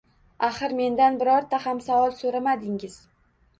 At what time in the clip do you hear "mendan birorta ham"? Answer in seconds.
0.79-1.83